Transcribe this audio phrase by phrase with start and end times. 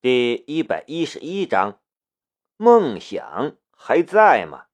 [0.00, 1.80] 第一百一十一章，
[2.56, 4.66] 梦想还在吗？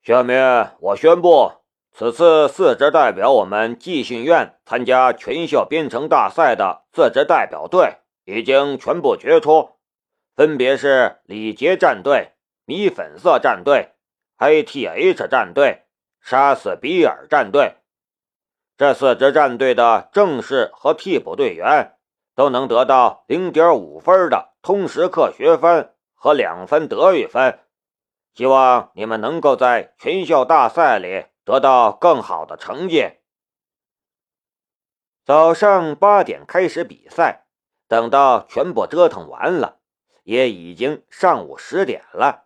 [0.00, 1.50] 下面我宣布，
[1.90, 9.70] 此次四支代表我们寄信院参加全校编程大赛的四支代表队已经全部决出，
[10.36, 12.34] 分别是李杰战队、
[12.64, 13.96] 米粉色战队、
[14.36, 15.86] A T H 战队、
[16.20, 17.78] 杀死比尔战队。
[18.78, 21.94] 这四支战队的正式和替补队员。
[22.36, 27.60] 都能得到零点五分的通识课学分和两分德育分，
[28.34, 33.12] 希望你们能够在全校大赛里得到更好的成绩。
[35.24, 37.46] 早上八点开始比赛，
[37.88, 39.78] 等到全部折腾完了，
[40.22, 42.44] 也已经上午十点了。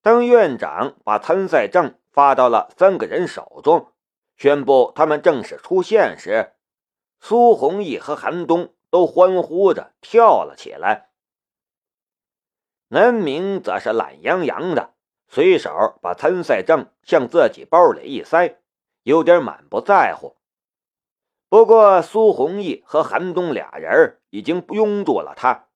[0.00, 3.92] 当院长把参赛证发到了三个人手中，
[4.36, 6.52] 宣布他们正式出现时。
[7.20, 11.10] 苏弘毅和韩冬都欢呼着跳了起来，
[12.88, 14.94] 南明则是懒洋洋的，
[15.28, 18.60] 随手把参赛证向自己包里一塞，
[19.02, 20.36] 有点满不在乎。
[21.50, 25.66] 不过苏弘毅和韩冬俩人已经拥住了他，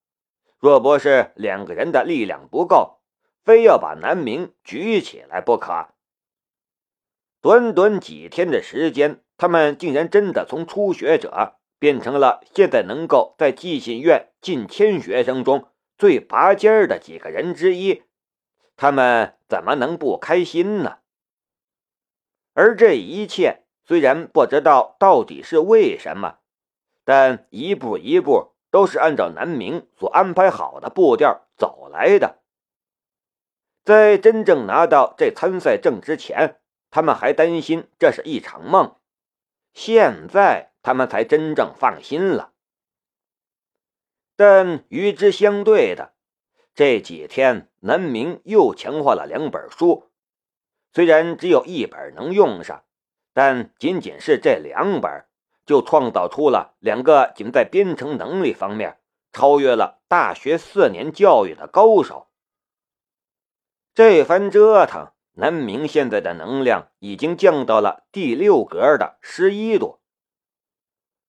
[0.58, 3.00] 若不是两个人的力量不够，
[3.44, 5.88] 非要把南明举起来不可。
[7.42, 9.20] 短短几天的时间。
[9.36, 15.66] 他们竟然真的从初学者变成了现在能够在寄信院近千学生中
[15.98, 18.04] 最拔尖的几个人之一，
[18.76, 20.98] 他们怎么能不开心呢？
[22.54, 26.36] 而这一切虽然不知道到底是为什么，
[27.04, 32.38] 但一步一步都是按照南明所安排好的步调走来的。
[33.84, 36.60] 在真正拿到这参赛证之前，
[36.92, 38.94] 他们还担心这是一场梦。
[39.72, 42.52] 现在他们才真正放心了，
[44.36, 46.12] 但与之相对的，
[46.74, 50.10] 这几天南明又强化了两本书，
[50.92, 52.84] 虽然只有一本能用上，
[53.32, 55.24] 但仅仅是这两本，
[55.64, 59.00] 就创造出了两个仅在编程能力方面
[59.32, 62.28] 超越了大学四年教育的高手。
[63.94, 65.11] 这番折腾。
[65.34, 70.00] 南明现在的能量已经降到了第六格的十一度，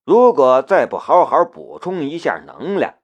[0.04, 2.98] 如果再不好好补充一下能量，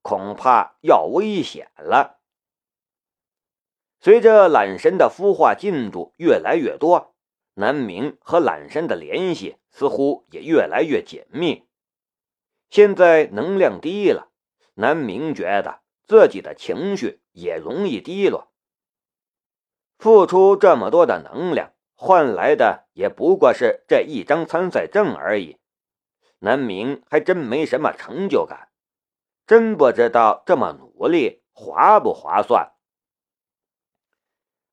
[0.00, 2.20] 恐怕要危险了。
[4.00, 7.14] 随着懒神的孵化进度越来越多，
[7.54, 11.66] 南明和懒神的联系似乎也越来越紧密。
[12.70, 14.30] 现在能量低了，
[14.74, 18.52] 南明觉得自己的情绪也容易低落。
[19.98, 25.58] 付出这么多的能量，换来的也不过是这一张参赛证而已。
[26.40, 28.68] 南明还真没什么成就感，
[29.46, 32.72] 真不知道这么努力划不划算。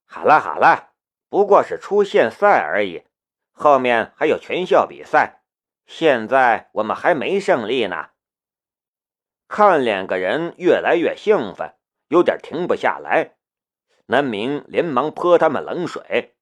[0.06, 0.92] 好了好了，
[1.30, 3.04] 不过是出线赛而已，
[3.52, 5.42] 后面还有全校比赛。
[5.86, 8.10] 现在我们还没胜利呢。
[9.48, 11.76] 看两个人越来越兴奋，
[12.08, 13.36] 有点停不下来。
[14.06, 16.36] 南明连忙泼他们冷水，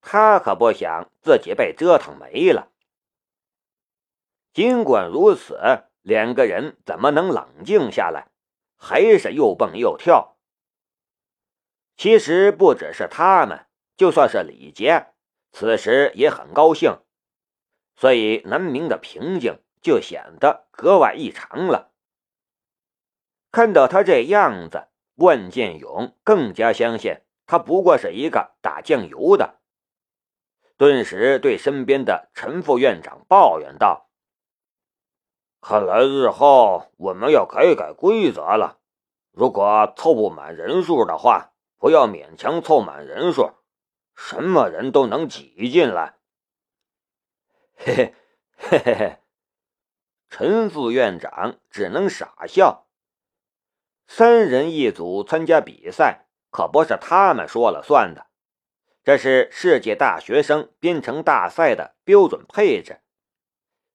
[0.00, 2.72] 他可不想自己被折腾没了。
[4.52, 8.28] 尽管如此，两个人怎么能冷静下来？
[8.76, 10.36] 还是又蹦又跳。
[11.96, 13.66] 其实不只是他们，
[13.96, 15.12] 就算是李杰，
[15.52, 17.00] 此时也很高兴，
[17.96, 21.92] 所以南明的平静就显得格外异常了。
[23.52, 24.87] 看到他这样子。
[25.18, 29.58] 万建勇更加相信他不过是一个打酱油的，
[30.76, 34.08] 顿时对身边的陈副院长抱怨道
[35.60, 38.78] ：“看来日后我们要改改规则了。
[39.32, 43.52] 如果凑不满人数的话，不要勉强凑满人数，
[44.14, 46.16] 什么人都能挤进来。
[47.74, 48.14] ”嘿嘿
[48.56, 49.18] 嘿嘿嘿，
[50.28, 52.87] 陈副院长只能傻笑。
[54.10, 58.26] 三人一组参加比赛，可不是他们说了算的。
[59.04, 63.00] 这是世界大学生编程大赛的标准配置，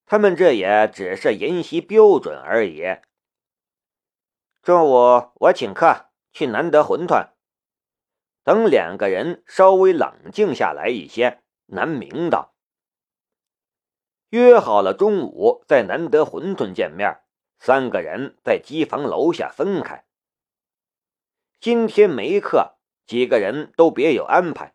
[0.06, 2.84] 他们这也只是研习标准而已。
[4.62, 7.30] 中午我请客去难得馄饨。
[8.44, 12.54] 等两个人稍微冷静下来一些，南明道
[14.30, 17.20] ：“约好了中午在难得馄饨见面。”
[17.64, 20.04] 三个人在机房楼下分开。
[21.62, 22.76] 今天没课，
[23.06, 24.74] 几个人都别有安排。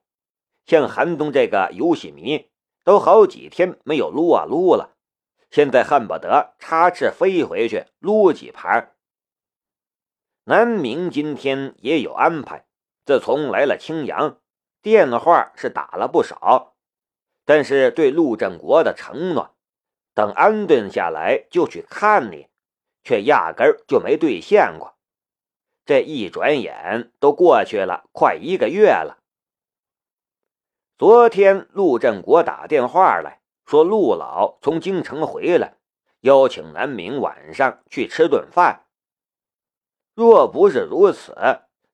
[0.65, 2.49] 像韩东这个游戏迷，
[2.83, 4.97] 都好几天没有撸啊撸了，
[5.51, 8.95] 现在恨不得插翅飞回去撸几盘。
[10.45, 12.65] 南明今天也有安排，
[13.05, 14.39] 自从来了青阳，
[14.81, 16.73] 电话是打了不少，
[17.45, 19.55] 但是对陆振国的承诺，
[20.15, 22.47] 等安顿下来就去看你，
[23.03, 24.95] 却压根儿就没兑现过。
[25.85, 29.17] 这一转眼都过去了快一个月了。
[30.97, 35.77] 昨天陆振国打电话来说，陆老从京城回来，
[36.21, 38.85] 邀请南明晚上去吃顿饭。
[40.13, 41.33] 若不是如此，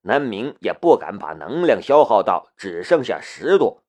[0.01, 3.83] 南明也不敢把能量消耗到只剩下十度。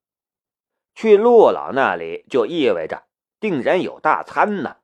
[0.95, 3.05] 去陆老那里就意味着
[3.41, 4.77] 定然有大餐呢。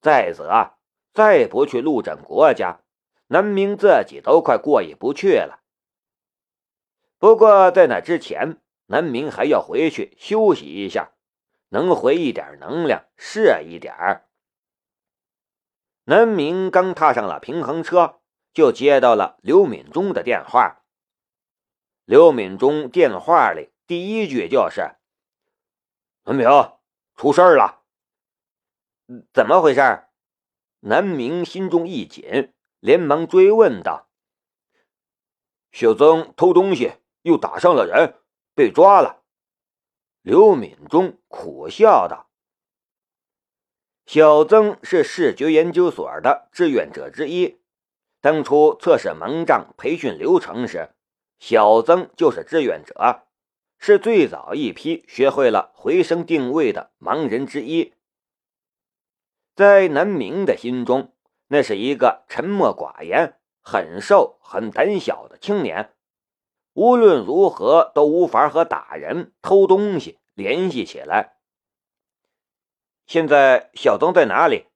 [0.00, 0.75] 再则啊，
[1.16, 2.82] 再不去陆振国家。
[3.28, 5.58] 南明自己都快过意不去了。
[7.18, 11.10] 不过在那之前，南明还要回去休息一下，
[11.70, 14.28] 能回一点能量是一点儿。
[16.04, 18.20] 南明刚踏上了平衡车，
[18.52, 20.84] 就接到了刘敏忠的电话。
[22.04, 24.92] 刘敏忠电话里第一句就是
[26.22, 26.48] ：“南明，
[27.16, 27.82] 出事了。”
[29.34, 30.05] 怎么回事？
[30.88, 32.52] 南明心中一紧。
[32.78, 34.08] 连忙追问道
[35.72, 36.92] ：“小曾偷东西，
[37.22, 38.14] 又打伤了人，
[38.54, 39.24] 被抓了。”
[40.22, 42.30] 刘敏忠苦笑道
[44.06, 47.58] ：“小曾是视觉研究所的志愿者之一，
[48.20, 50.90] 当初测试盲杖培训流程时，
[51.40, 53.26] 小曾就是志愿者，
[53.78, 57.94] 是最早一批学会了回声定位的盲人之一。
[59.56, 61.12] 在南明的心中。”
[61.48, 65.94] 那是一个沉默寡言、很瘦、很胆小的青年，
[66.72, 71.36] 无论如何都无法和打人、偷东西联系起来。
[73.06, 74.66] 现在小曾在哪里？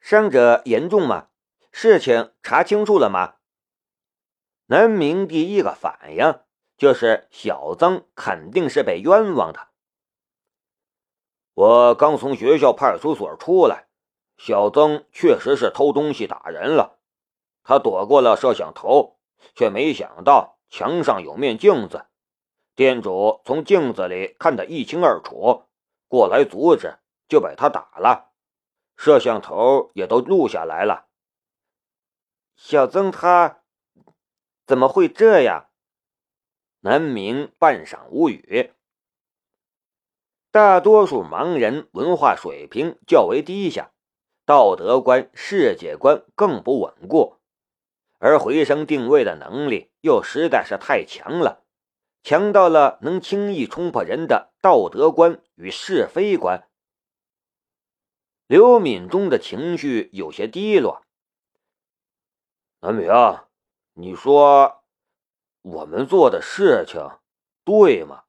[0.00, 1.28] 伤者严重吗？
[1.70, 3.36] 事情查清楚了吗？
[4.66, 6.40] 南明第一个反应
[6.76, 9.68] 就是小曾肯定是被冤枉的。
[11.54, 13.87] 我刚从学校派出所出来。
[14.38, 16.98] 小曾确实是偷东西打人了，
[17.64, 19.18] 他躲过了摄像头，
[19.54, 22.06] 却没想到墙上有面镜子，
[22.74, 25.64] 店主从镜子里看得一清二楚，
[26.06, 26.98] 过来阻止
[27.28, 28.30] 就被他打了，
[28.96, 31.08] 摄像头也都录下来了。
[32.54, 33.62] 小曾他
[34.66, 35.68] 怎么会这样？
[36.80, 38.72] 南明半晌无语。
[40.52, 43.90] 大多数盲人文化水平较为低下。
[44.48, 47.36] 道德观、世界观更不稳固，
[48.18, 51.66] 而回声定位的能力又实在是太强了，
[52.22, 56.66] 强到了能轻易冲破人的道德观与是非观。
[58.46, 61.02] 刘敏忠的情绪有些低落。
[62.80, 63.12] 南明，
[63.92, 64.82] 你说
[65.60, 67.18] 我们做的事情
[67.66, 68.24] 对吗？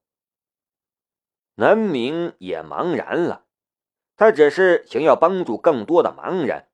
[1.55, 3.45] 南明也茫然了。
[4.19, 6.67] 他只是想要帮助更多的盲人，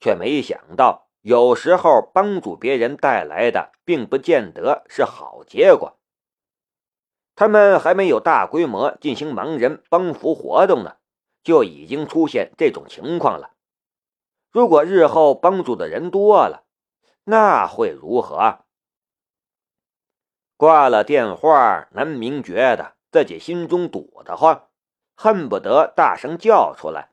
[0.00, 5.98] 却没想到有时候帮助别人带来的并不见得是好结果。
[7.34, 10.96] 他们还没有大规模进行盲人帮扶活动呢，
[11.42, 13.52] 就已经出现这种情况了。
[14.50, 16.66] 如果日后帮助的人多了，
[17.24, 18.66] 那会如何？
[20.58, 24.66] 挂了电话，南明觉得自己心中堵得慌。
[25.22, 27.10] 恨不得大声叫出来。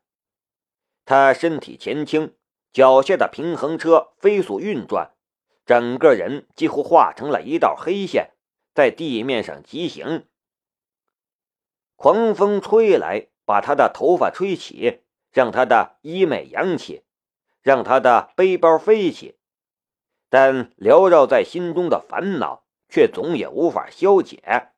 [1.03, 2.33] 他身体前倾，
[2.71, 5.11] 脚下的平衡车飞速运转，
[5.65, 8.31] 整个人几乎化成了一道黑线，
[8.73, 10.25] 在地面上疾行。
[11.97, 17.03] 狂风吹来，把他的头发吹起，让他的衣袂扬起，
[17.61, 19.37] 让他的背包飞起，
[20.29, 24.71] 但缭绕在心中的烦恼却总也无法消解。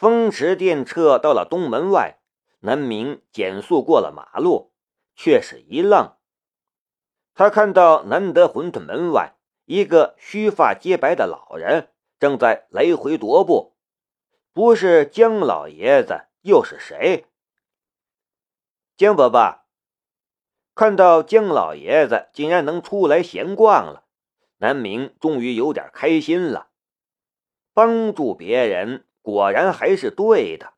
[0.00, 2.20] 风驰电掣到了东门外，
[2.60, 4.72] 南明减速过了马路，
[5.14, 6.16] 却是一愣。
[7.34, 9.34] 他看到南德馄饨门外
[9.66, 13.76] 一个须发皆白的老人正在来回踱步，
[14.54, 17.26] 不是姜老爷子又是谁？
[18.96, 19.60] 姜伯伯
[20.74, 24.06] 看到姜老爷子竟然能出来闲逛了，
[24.56, 26.70] 南明终于有点开心了，
[27.74, 29.04] 帮助别人。
[29.30, 30.74] 果然还是对的。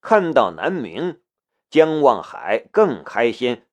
[0.00, 1.22] 看到南明，
[1.70, 3.66] 江望海更开心，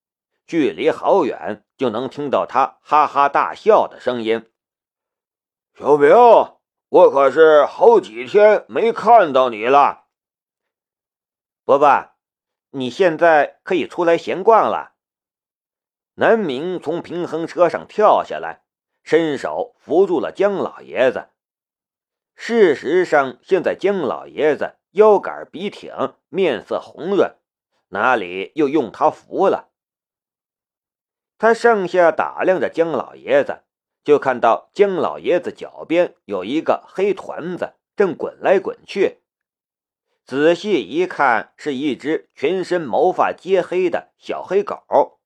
[0.48, 4.51] 距离好远就能听到他哈哈大笑的声音。
[5.78, 6.10] 小明，
[6.90, 10.06] 我可是好几天没看到你了。
[11.63, 12.12] 伯伯，
[12.72, 14.96] 你现在可以出来闲逛了。
[16.16, 18.63] 南明从平衡车上跳下来，
[19.04, 21.30] 伸手扶住了江老爷子。
[22.43, 27.36] 事实上，现在姜老爷子腰杆笔挺，面色红润，
[27.89, 29.69] 哪里又用他服了？
[31.38, 33.62] 他上下打量着姜老爷子，
[34.03, 39.19] 就看到姜老爷子脚边有一个黑团子，正滚来滚去。
[40.25, 45.19] 仔细一看，是一只全身毛发皆黑的小黑狗，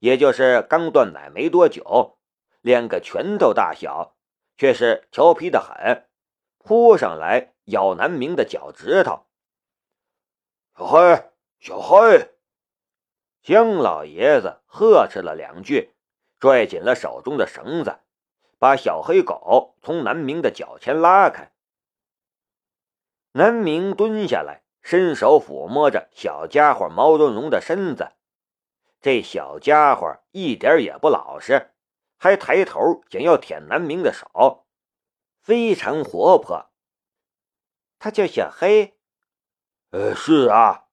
[0.00, 2.18] 也就是刚断奶没多久，
[2.60, 4.14] 连个拳头大小，
[4.58, 6.04] 却是调皮的很，
[6.64, 9.26] 扑上来咬南明的脚趾头。
[10.76, 11.24] 小黑，
[11.58, 12.30] 小黑！
[13.42, 15.94] 姜老爷子呵斥了两句，
[16.38, 17.98] 拽紧了手中的绳子，
[18.58, 21.52] 把小黑狗从南明的脚前拉开。
[23.32, 28.12] 南明蹲下来，伸手抚摸着小家伙毛茸茸的身子。
[29.00, 31.72] 这小家伙一点也不老实，
[32.16, 34.61] 还抬头想要舔南明的手，
[35.42, 36.70] 非常活泼。
[37.98, 38.96] 他叫小黑。
[39.90, 40.86] 呃，是啊。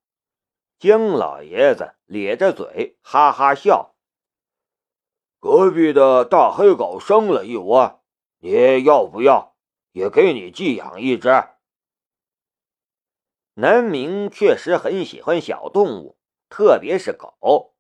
[0.78, 3.96] 姜老爷子咧着嘴哈哈笑。
[5.40, 8.04] 隔壁的大黑狗生了一窝，
[8.40, 9.56] 你要不要？
[9.92, 11.30] 也给你寄养一只。
[13.56, 17.76] 南明确实很喜欢小动物，特别是狗。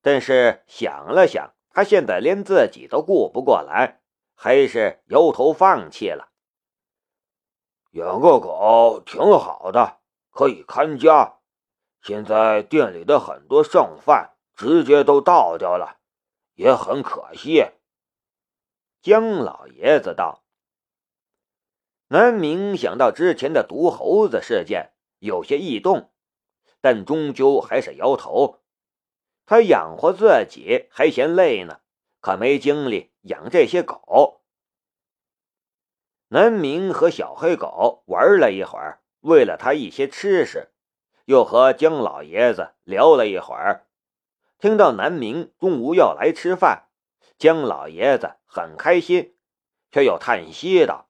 [0.00, 3.99] 但是想了想，他现在连自己都顾不过来，
[4.42, 6.30] 还是摇头放弃了。
[7.90, 9.98] 养个狗挺好的，
[10.30, 11.40] 可以看家。
[12.00, 15.98] 现在店里的很多剩饭直接都倒掉了，
[16.54, 17.66] 也很可惜。
[19.02, 20.42] 姜老爷子道。
[22.08, 24.94] 南明想到之前的毒猴子事件。
[25.18, 26.10] 有些异动，
[26.80, 28.62] 但终究还是摇头。
[29.44, 31.82] 他养活自己还嫌累呢，
[32.20, 34.42] 可没精力养这些狗。
[36.28, 40.70] 南明和小黑狗玩了一会儿，喂了他一些吃食，
[41.24, 43.86] 又和姜老爷子聊了一会儿。
[44.58, 46.88] 听到南明中午要来吃饭，
[47.38, 49.36] 姜老爷子很开心，
[49.90, 51.08] 却又叹息道：“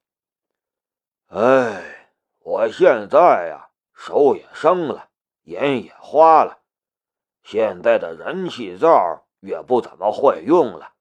[1.28, 3.66] 哎，我现在呀。”
[4.02, 5.10] 手也生了，
[5.42, 6.62] 眼也花了，
[7.42, 10.94] 现在的人气灶也不怎么会用了。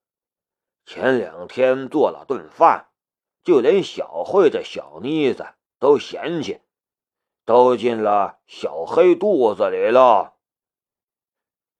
[0.91, 2.87] 前两天做了顿饭，
[3.43, 5.45] 就连小慧这小妮子
[5.77, 6.61] 都嫌弃，
[7.45, 10.33] 都进了小黑肚子里了。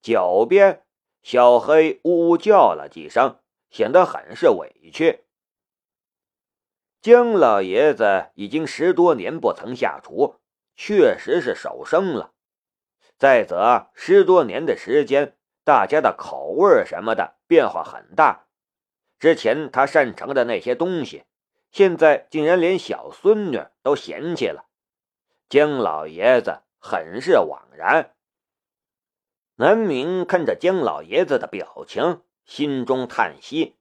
[0.03, 0.85] 脚边，
[1.23, 3.39] 小黑呜呜叫了几声，
[3.71, 5.23] 显得很是委屈。
[7.01, 10.35] 姜老爷子已经十多年不曾下厨。
[10.75, 12.33] 确实是手生了。
[13.17, 18.45] 再则，十多年的时间，大家的口味什么的变化很大。
[19.19, 21.25] 之前他擅长的那些东西，
[21.71, 24.65] 现在竟然连小孙女都嫌弃了。
[25.49, 28.13] 姜老爷子很是惘然。
[29.55, 33.75] 南明看着姜老爷子的表情，心中叹息。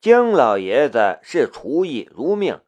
[0.00, 2.62] 姜老爷子是厨艺如命，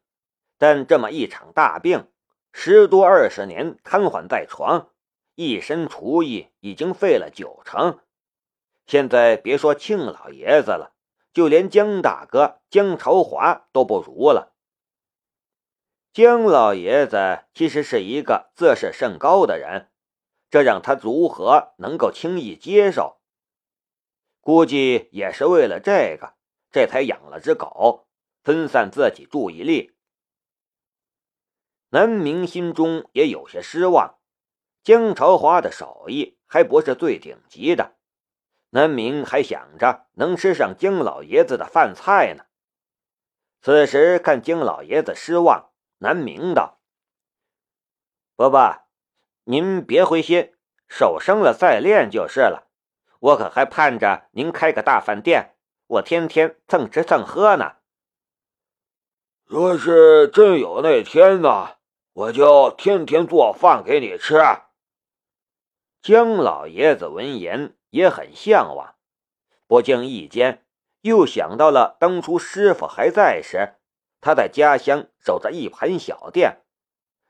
[0.59, 2.07] 但这么一场大病。
[2.51, 4.91] 十多二十年瘫痪在床，
[5.33, 7.99] 一身厨艺已经废了九成。
[8.85, 10.92] 现在别说庆老爷子了，
[11.33, 14.55] 就连姜大哥姜朝华都不如了。
[16.13, 19.89] 姜老爷子其实是一个自视甚高的人，
[20.51, 23.19] 这让他如何能够轻易接受？
[24.39, 26.35] 估计也是为了这个，
[26.69, 28.07] 这才养了只狗，
[28.43, 29.95] 分散自己注意力。
[31.89, 34.19] 南明心中也有些失望，
[34.83, 37.95] 姜朝华的手艺还不是最顶级的，
[38.73, 42.45] 南明还想着能吃上姜老爷子的饭菜呢。
[43.61, 46.79] 此时看姜老爷子失望，南明道
[48.35, 48.87] ：“伯伯，
[49.43, 50.53] 您别灰心，
[50.87, 52.67] 手生了再练就是了。
[53.19, 57.75] 我可还盼着您开个大饭店，我天天蹭吃蹭喝呢。
[59.45, 61.75] 若是真有那天呢？”
[62.13, 64.37] 我就天天做饭给你吃。
[66.03, 68.95] 姜老爷子闻言也很向往，
[69.67, 70.65] 不经意间
[70.99, 73.75] 又想到了当初师傅还在时，
[74.19, 76.57] 他在家乡守着一盘小店，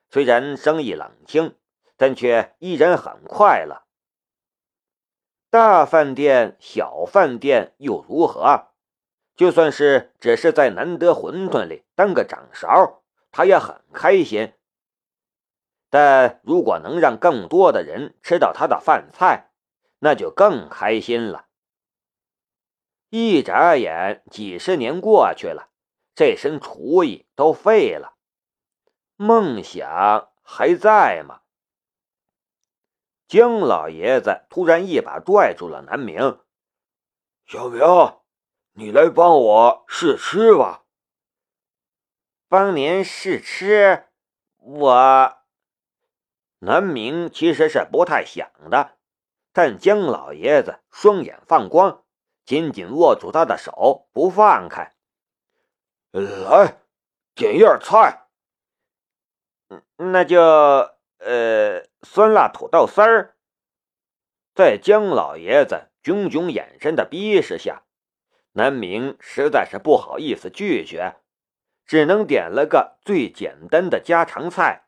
[0.09, 1.55] 虽然生意冷清，
[1.97, 3.83] 但却依然很快乐。
[5.51, 8.69] 大饭店、小饭店又如何？
[9.35, 14.53] 就算是只是在难得馄饨里当个掌勺，他也很开心。
[15.93, 19.51] 但如果能让更多的人吃到他的饭菜，
[19.99, 21.45] 那就更开心了。
[23.11, 25.69] 一眨眼，几十年过去了，
[26.15, 28.15] 这身厨艺都废了，
[29.17, 31.41] 梦想还在吗？
[33.27, 36.39] 姜老爷子突然一把拽住了南明
[37.45, 37.83] ：“小明，
[38.71, 40.85] 你来帮我试吃吧。”
[42.49, 44.07] 帮您试吃，
[44.57, 45.42] 我。
[46.65, 48.91] 南明其实是不太想的，
[49.51, 52.05] 但姜老爷子双眼放光，
[52.45, 54.93] 紧紧握住他的手不放开。
[56.11, 56.77] 来，
[57.35, 58.27] 点样菜。
[59.97, 60.39] 那就
[61.17, 63.35] 呃，酸辣土豆丝儿。
[64.55, 67.83] 在姜老爷子炯炯眼神的逼视下，
[68.53, 71.15] 南明实在是不好意思拒绝，
[71.85, 74.82] 只能点了个最简单的家常菜。